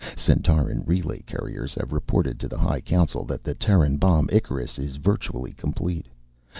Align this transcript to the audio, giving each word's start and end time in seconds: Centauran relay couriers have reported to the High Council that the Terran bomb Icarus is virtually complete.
Centauran 0.17 0.81
relay 0.87 1.21
couriers 1.21 1.75
have 1.75 1.93
reported 1.93 2.39
to 2.39 2.47
the 2.47 2.57
High 2.57 2.81
Council 2.81 3.23
that 3.25 3.43
the 3.43 3.53
Terran 3.53 3.97
bomb 3.97 4.29
Icarus 4.31 4.79
is 4.79 4.95
virtually 4.95 5.53
complete. 5.53 6.07